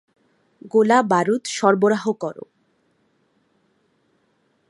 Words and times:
গোলাবারুদ 0.73 1.43
সরবরাহ 1.57 2.03
কর! 2.21 2.35